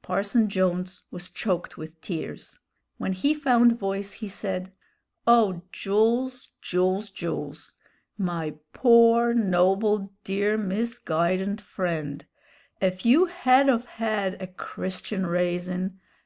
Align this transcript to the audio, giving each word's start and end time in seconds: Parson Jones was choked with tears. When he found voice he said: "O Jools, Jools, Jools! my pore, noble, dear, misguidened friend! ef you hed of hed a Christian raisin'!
Parson 0.00 0.48
Jones 0.48 1.02
was 1.10 1.30
choked 1.30 1.76
with 1.76 2.00
tears. 2.00 2.58
When 2.96 3.12
he 3.12 3.34
found 3.34 3.78
voice 3.78 4.14
he 4.14 4.26
said: 4.26 4.72
"O 5.26 5.60
Jools, 5.70 6.48
Jools, 6.62 7.10
Jools! 7.10 7.74
my 8.16 8.54
pore, 8.72 9.34
noble, 9.34 10.14
dear, 10.24 10.56
misguidened 10.56 11.60
friend! 11.60 12.24
ef 12.80 13.04
you 13.04 13.26
hed 13.26 13.68
of 13.68 13.84
hed 13.84 14.40
a 14.40 14.46
Christian 14.46 15.26
raisin'! 15.26 16.00